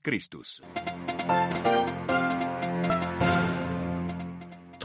[0.00, 0.62] Christus.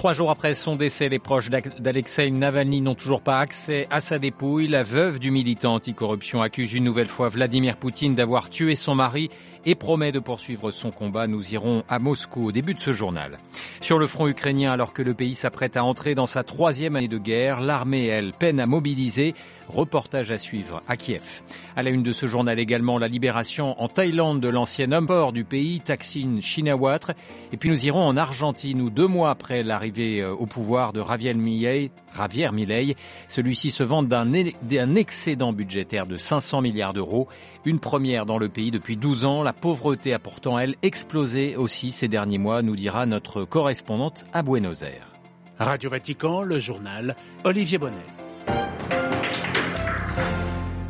[0.05, 4.19] Trois jours après son décès, les proches d'Alexei Navalny n'ont toujours pas accès à sa
[4.19, 4.67] dépouille.
[4.67, 9.30] La veuve du militant anticorruption accuse une nouvelle fois Vladimir Poutine d'avoir tué son mari
[9.66, 11.28] et promet de poursuivre son combat.
[11.28, 13.38] Nous irons à Moscou au début de ce journal.
[13.82, 17.07] Sur le front ukrainien, alors que le pays s'apprête à entrer dans sa troisième année
[17.07, 19.34] de guerre, l'armée, elle, peine à mobiliser.
[19.68, 21.42] Reportage à suivre à Kiev.
[21.75, 25.32] À la une de ce journal également, la libération en Thaïlande de l'ancien homme fort
[25.32, 27.16] du pays, Thaksin Shinawatra.
[27.52, 31.34] Et puis nous irons en Argentine où deux mois après l'arrivée au pouvoir de Javier
[31.34, 32.95] Milei, Javier Milei
[33.27, 37.27] celui-ci se vante d'un excédent budgétaire de 500 milliards d'euros.
[37.66, 39.41] Une première dans le pays depuis 12 ans.
[39.55, 44.83] Pauvreté a pourtant, elle, explosé aussi ces derniers mois, nous dira notre correspondante à Buenos
[44.83, 45.11] Aires.
[45.59, 47.95] Radio Vatican, le journal, Olivier Bonnet.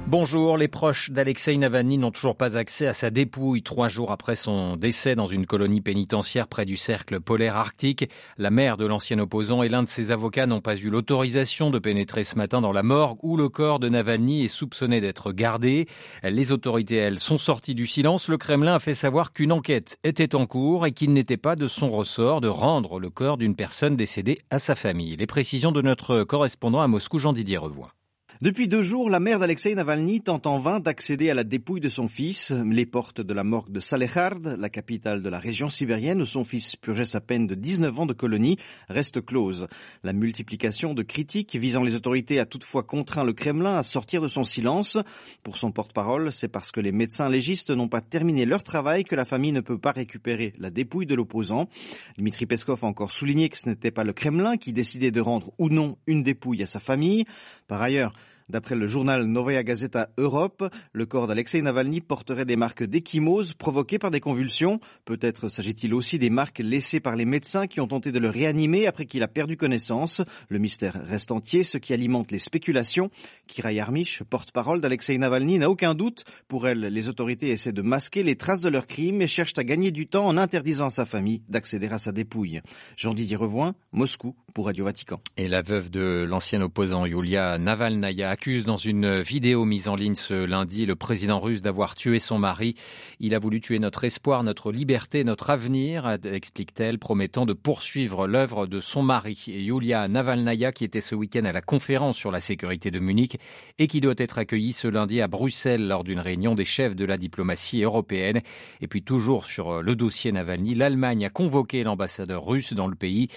[0.07, 4.35] Bonjour, les proches d'Alexei Navalny n'ont toujours pas accès à sa dépouille trois jours après
[4.35, 8.07] son décès dans une colonie pénitentiaire près du cercle polaire arctique.
[8.37, 11.79] La mère de l'ancien opposant et l'un de ses avocats n'ont pas eu l'autorisation de
[11.79, 15.87] pénétrer ce matin dans la morgue où le corps de Navalny est soupçonné d'être gardé.
[16.21, 18.29] Les autorités, elles, sont sorties du silence.
[18.29, 21.67] Le Kremlin a fait savoir qu'une enquête était en cours et qu'il n'était pas de
[21.67, 25.15] son ressort de rendre le corps d'une personne décédée à sa famille.
[25.15, 27.91] Les précisions de notre correspondant à Moscou, Jean-Didier Revoix.
[28.41, 31.87] Depuis deux jours, la mère d'Alexei Navalny tente en vain d'accéder à la dépouille de
[31.87, 32.51] son fils.
[32.51, 36.43] Les portes de la morgue de Salehard, la capitale de la région sibérienne où son
[36.43, 38.57] fils purgeait sa peine de 19 ans de colonie,
[38.89, 39.67] restent closes.
[40.03, 44.27] La multiplication de critiques visant les autorités a toutefois contraint le Kremlin à sortir de
[44.27, 44.97] son silence.
[45.41, 49.15] Pour son porte-parole, c'est parce que les médecins légistes n'ont pas terminé leur travail que
[49.15, 51.69] la famille ne peut pas récupérer la dépouille de l'opposant.
[52.17, 55.53] Dmitri Peskov a encore souligné que ce n'était pas le Kremlin qui décidait de rendre
[55.57, 57.23] ou non une dépouille à sa famille.
[57.69, 58.11] Par ailleurs,
[58.47, 63.97] D'après le journal Novaya Gazeta Europe, le corps d'Alexei Navalny porterait des marques d'échymose provoquées
[63.97, 64.79] par des convulsions.
[65.03, 68.85] Peut-être s'agit-il aussi des marques laissées par les médecins qui ont tenté de le réanimer
[68.85, 70.21] après qu'il a perdu connaissance.
[70.47, 73.09] Le mystère reste entier, ce qui alimente les spéculations.
[73.47, 76.23] Kira Yarmish, porte-parole d'Alexei Navalny, n'a aucun doute.
[76.47, 79.63] Pour elle, les autorités essaient de masquer les traces de leurs crimes et cherchent à
[79.63, 82.61] gagner du temps en interdisant à sa famille d'accéder à sa dépouille.
[82.95, 85.19] Jean-Didier Revoin, Moscou, pour Radio Vatican.
[85.35, 90.15] Et la veuve de l'ancien opposant Yulia Navalnaya accuse dans une vidéo mise en ligne
[90.15, 92.75] ce lundi le président russe d'avoir tué son mari.
[93.21, 98.67] Il a voulu tuer notre espoir, notre liberté, notre avenir, explique-t-elle, promettant de poursuivre l'œuvre
[98.67, 102.91] de son mari, Yulia Navalnaya, qui était ce week-end à la conférence sur la sécurité
[102.91, 103.39] de Munich
[103.79, 107.05] et qui doit être accueillie ce lundi à Bruxelles lors d'une réunion des chefs de
[107.05, 108.41] la diplomatie européenne.
[108.81, 113.29] Et puis toujours sur le dossier Navalny, l'Allemagne a convoqué l'ambassadeur russe dans le pays,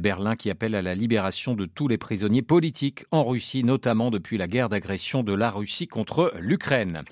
[0.00, 4.38] Berlin qui appelle à la libération de tous les prisonniers politiques en Russie, notamment depuis
[4.38, 7.02] la guerre d'agression de la Russie contre l'Ukraine.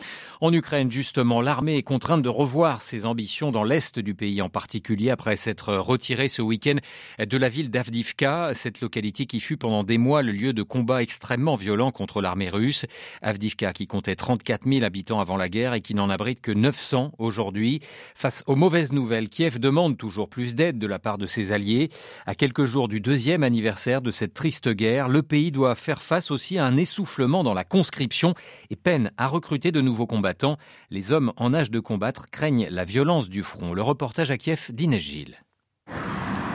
[0.41, 4.49] En Ukraine, justement, l'armée est contrainte de revoir ses ambitions dans l'est du pays, en
[4.49, 6.77] particulier après s'être retirée ce week-end
[7.19, 11.03] de la ville d'Avdivka, cette localité qui fut pendant des mois le lieu de combats
[11.03, 12.87] extrêmement violents contre l'armée russe.
[13.23, 17.13] Avdivka qui comptait 34 000 habitants avant la guerre et qui n'en abrite que 900
[17.19, 17.81] aujourd'hui.
[18.15, 21.91] Face aux mauvaises nouvelles, Kiev demande toujours plus d'aide de la part de ses alliés.
[22.27, 26.31] À quelques jours du deuxième anniversaire de cette triste guerre, le pays doit faire face
[26.31, 28.35] aussi à un essoufflement dans la conscription
[28.71, 30.59] et peine à recruter de nouveaux combattants.
[30.91, 33.73] Les hommes en âge de combattre craignent la violence du front.
[33.73, 35.39] Le reportage à Kiev d'Inès Gilles.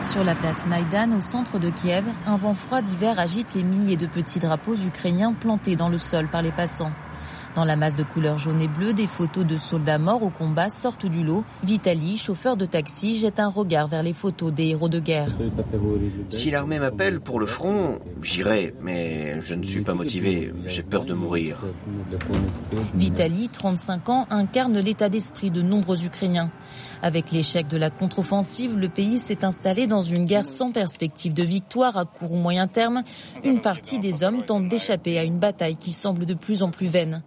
[0.03, 3.97] Sur la place Maïdan, au centre de Kiev, un vent froid d'hiver agite les milliers
[3.97, 6.93] de petits drapeaux ukrainiens plantés dans le sol par les passants.
[7.55, 10.69] Dans la masse de couleur jaune et bleue, des photos de soldats morts au combat
[10.69, 11.43] sortent du lot.
[11.63, 15.29] Vitali, chauffeur de taxi, jette un regard vers les photos des héros de guerre.
[16.29, 21.05] Si l'armée m'appelle pour le front, j'irai, mais je ne suis pas motivé, j'ai peur
[21.05, 21.57] de mourir.
[22.93, 26.49] Vitali, 35 ans, incarne l'état d'esprit de nombreux Ukrainiens.
[27.01, 31.43] Avec l'échec de la contre-offensive, le pays s'est installé dans une guerre sans perspective de
[31.43, 33.03] victoire à court ou moyen terme.
[33.43, 36.87] Une partie des hommes tente d'échapper à une bataille qui semble de plus en plus
[36.87, 37.21] vaine.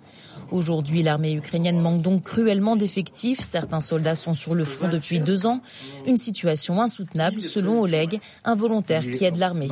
[0.52, 3.40] Aujourd'hui, l'armée ukrainienne manque donc cruellement d'effectifs.
[3.40, 5.62] Certains soldats sont sur le front depuis deux ans.
[6.06, 9.68] Une situation insoutenable, selon Oleg, un volontaire qui aide l'armée.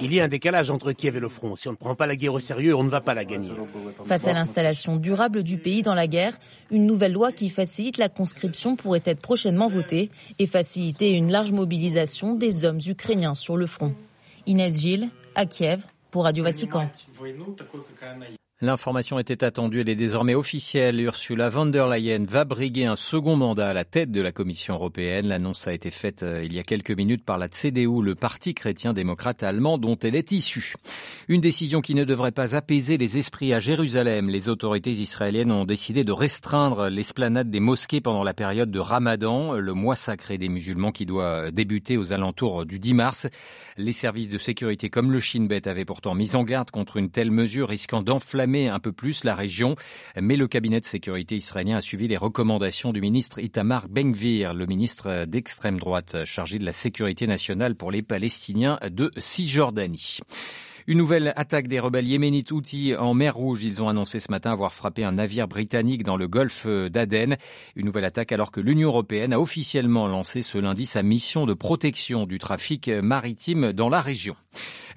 [0.00, 1.56] Il y a un décalage entre Kiev et le front.
[1.56, 3.50] Si on ne prend pas la guerre au sérieux, on ne va pas la gagner.
[4.04, 6.38] Face à l'installation durable du pays dans la guerre,
[6.70, 11.50] une nouvelle loi qui facilite la conscription pourrait être prochainement votée et faciliter une large
[11.50, 13.92] mobilisation des hommes ukrainiens sur le front.
[14.46, 16.88] Inès Gilles, à Kiev, pour Radio Vatican.
[18.62, 21.00] L'information était attendue, elle est désormais officielle.
[21.00, 24.74] Ursula von der Leyen va briguer un second mandat à la tête de la Commission
[24.74, 25.28] européenne.
[25.28, 28.52] L'annonce a été faite euh, il y a quelques minutes par la CDU, le parti
[28.52, 30.74] chrétien-démocrate allemand dont elle est issue.
[31.28, 34.28] Une décision qui ne devrait pas apaiser les esprits à Jérusalem.
[34.28, 39.54] Les autorités israéliennes ont décidé de restreindre l'esplanade des mosquées pendant la période de Ramadan,
[39.54, 43.26] le mois sacré des musulmans qui doit débuter aux alentours du 10 mars.
[43.78, 47.10] Les services de sécurité comme le Shin Bet avaient pourtant mis en garde contre une
[47.10, 49.76] telle mesure risquant d'enflammer un peu plus la région.
[50.20, 54.66] Mais le cabinet de sécurité israélien a suivi les recommandations du ministre Itamar Ben-Gvir, le
[54.66, 60.20] ministre d'extrême droite chargé de la sécurité nationale pour les Palestiniens de Cisjordanie.
[60.86, 63.62] Une nouvelle attaque des rebelles yéménites Houthis en mer Rouge.
[63.62, 67.36] Ils ont annoncé ce matin avoir frappé un navire britannique dans le golfe d'Aden.
[67.76, 71.54] Une nouvelle attaque alors que l'Union européenne a officiellement lancé ce lundi sa mission de
[71.54, 74.34] protection du trafic maritime dans la région.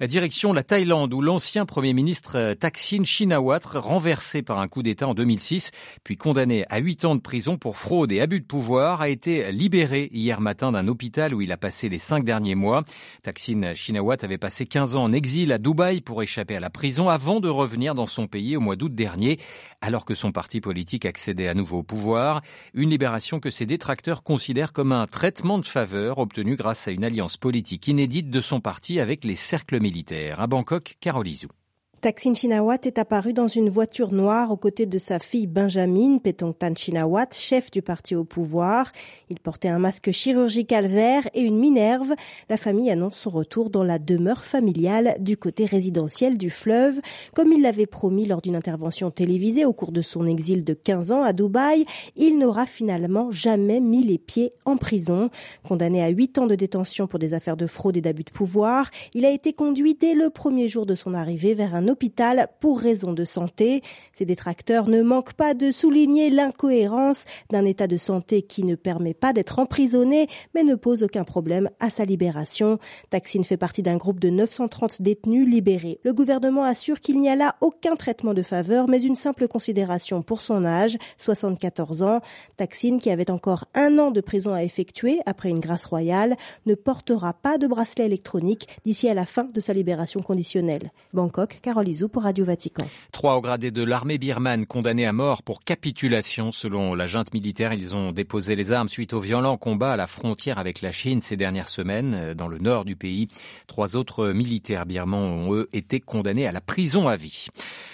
[0.00, 5.14] Direction la Thaïlande où l'ancien Premier ministre Thaksin Shinawatra, renversé par un coup d'État en
[5.14, 5.70] 2006,
[6.02, 9.52] puis condamné à 8 ans de prison pour fraude et abus de pouvoir, a été
[9.52, 12.82] libéré hier matin d'un hôpital où il a passé les cinq derniers mois.
[13.22, 17.08] Thaksin Shinawatra avait passé 15 ans en exil à Dubaï pour échapper à la prison
[17.08, 19.38] avant de revenir dans son pays au mois d'août dernier,
[19.84, 22.40] alors que son parti politique accédait à nouveau au pouvoir.
[22.72, 27.04] Une libération que ses détracteurs considèrent comme un traitement de faveur obtenu grâce à une
[27.04, 30.40] alliance politique inédite de son parti avec les cercles militaire.
[30.40, 31.48] À Bangkok, Carolizou.
[32.04, 36.74] Taksin Shinawat est apparu dans une voiture noire aux côtés de sa fille Benjamin Petongtan
[36.76, 38.92] Shinawat, chef du parti au pouvoir.
[39.30, 42.12] Il portait un masque chirurgical vert et une minerve.
[42.50, 47.00] La famille annonce son retour dans la demeure familiale du côté résidentiel du fleuve.
[47.34, 51.10] Comme il l'avait promis lors d'une intervention télévisée au cours de son exil de 15
[51.10, 51.86] ans à Dubaï,
[52.16, 55.30] il n'aura finalement jamais mis les pieds en prison.
[55.66, 58.90] Condamné à 8 ans de détention pour des affaires de fraude et d'abus de pouvoir,
[59.14, 61.93] il a été conduit dès le premier jour de son arrivée vers un
[62.60, 63.82] pour raison de santé.
[64.12, 69.14] Ces détracteurs ne manquent pas de souligner l'incohérence d'un état de santé qui ne permet
[69.14, 72.78] pas d'être emprisonné mais ne pose aucun problème à sa libération.
[73.10, 76.00] Taksin fait partie d'un groupe de 930 détenus libérés.
[76.04, 80.22] Le gouvernement assure qu'il n'y a là aucun traitement de faveur mais une simple considération
[80.22, 82.20] pour son âge, 74 ans.
[82.56, 86.36] Taksin, qui avait encore un an de prison à effectuer après une grâce royale,
[86.66, 90.92] ne portera pas de bracelet électronique d'ici à la fin de sa libération conditionnelle.
[91.12, 92.86] Bangkok, Caroline pour Radio Vatican.
[93.12, 96.50] Trois hauts gradés de l'armée birmane condamnés à mort pour capitulation.
[96.50, 100.06] Selon la junte militaire, ils ont déposé les armes suite aux violents combats à la
[100.06, 103.28] frontière avec la Chine ces dernières semaines euh, dans le nord du pays.
[103.66, 107.48] Trois autres militaires birmans ont, eux, été condamnés à la prison à vie.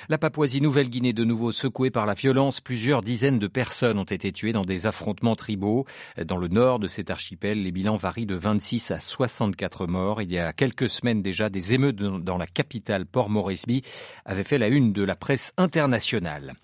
[0.08, 2.60] La Papouasie-Nouvelle-Guinée de nouveau secouée par la violence.
[2.60, 5.86] Plusieurs dizaines de personnes ont été tuées dans des affrontements tribaux.
[6.24, 10.22] Dans le nord de cet archipel, les bilans varient de 26 à 64 morts.
[10.22, 13.30] Il y a quelques semaines déjà, des émeutes dans la capitale Port
[14.24, 16.54] Avait fait la une de la presse internationale.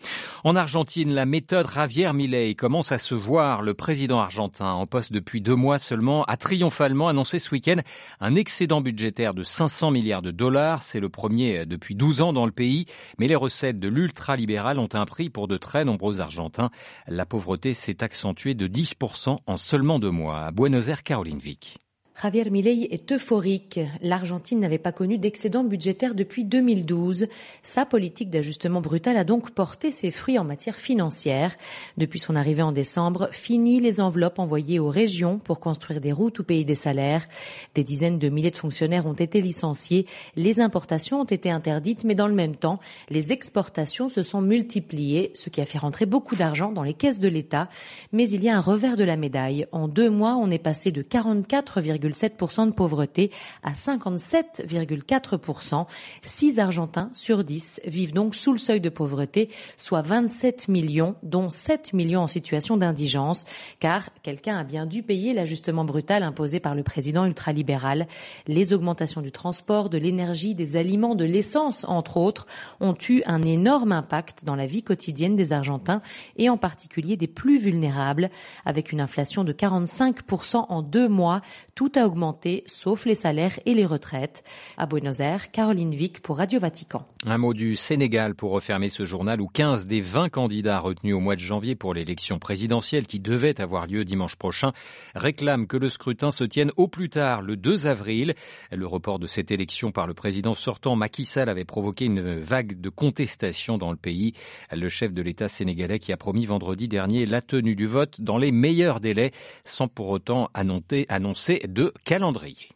[0.44, 3.62] En Argentine, la méthode Javier Milei commence à se voir.
[3.62, 7.80] Le président argentin, en poste depuis deux mois seulement, a triomphalement annoncé ce week-end
[8.20, 10.82] un excédent budgétaire de 500 milliards de dollars.
[10.82, 12.86] C'est le premier depuis 12 ans dans le pays.
[13.18, 16.70] Mais les recettes de l'ultralibéral ont un prix pour de très nombreux Argentins.
[17.06, 20.46] La pauvreté s'est accentuée de 10% en seulement deux mois.
[20.46, 21.85] À Buenos Aires, Caroline Vic.
[22.22, 23.78] Javier Milei est euphorique.
[24.00, 27.26] L'Argentine n'avait pas connu d'excédent budgétaire depuis 2012.
[27.62, 31.54] Sa politique d'ajustement brutal a donc porté ses fruits en matière financière.
[31.98, 36.38] Depuis son arrivée en décembre, fini les enveloppes envoyées aux régions pour construire des routes
[36.38, 37.28] ou payer des salaires.
[37.74, 40.06] Des dizaines de milliers de fonctionnaires ont été licenciés.
[40.36, 42.80] Les importations ont été interdites, mais dans le même temps,
[43.10, 47.20] les exportations se sont multipliées, ce qui a fait rentrer beaucoup d'argent dans les caisses
[47.20, 47.68] de l'État.
[48.12, 49.66] Mais il y a un revers de la médaille.
[49.70, 51.82] En deux mois, on est passé de 44,
[52.14, 53.30] 7% de pauvreté
[53.62, 55.86] à 57,4%.
[56.22, 61.50] 6 Argentins sur 10 vivent donc sous le seuil de pauvreté, soit 27 millions, dont
[61.50, 63.44] 7 millions en situation d'indigence,
[63.80, 68.06] car quelqu'un a bien dû payer l'ajustement brutal imposé par le président ultralibéral.
[68.46, 72.46] Les augmentations du transport, de l'énergie, des aliments, de l'essence, entre autres,
[72.80, 76.02] ont eu un énorme impact dans la vie quotidienne des Argentins
[76.36, 78.30] et en particulier des plus vulnérables,
[78.64, 81.42] avec une inflation de 45% en deux mois.
[81.74, 84.44] Tout a augmenté, sauf les salaires et les retraites.
[84.76, 87.06] À Buenos Aires, Caroline Vic pour Radio Vatican.
[87.26, 91.20] Un mot du Sénégal pour refermer ce journal où 15 des 20 candidats retenus au
[91.20, 94.72] mois de janvier pour l'élection présidentielle qui devait avoir lieu dimanche prochain
[95.14, 98.34] réclament que le scrutin se tienne au plus tard le 2 avril.
[98.70, 102.80] Le report de cette élection par le président sortant Macky Sall avait provoqué une vague
[102.80, 104.34] de contestation dans le pays.
[104.72, 108.38] Le chef de l'État sénégalais qui a promis vendredi dernier la tenue du vote dans
[108.38, 109.32] les meilleurs délais
[109.64, 112.70] sans pour autant annoncer de calendrier.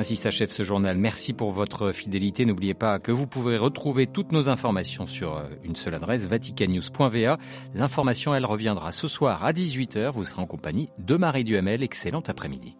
[0.00, 0.96] Ainsi s'achève ce journal.
[0.96, 2.46] Merci pour votre fidélité.
[2.46, 7.36] N'oubliez pas que vous pouvez retrouver toutes nos informations sur euh, une seule adresse, vaticannews.va.
[7.74, 10.12] L'information, elle reviendra ce soir à 18h.
[10.12, 11.82] Vous serez en compagnie de Marie Duhamel.
[11.82, 12.78] Excellent après-midi.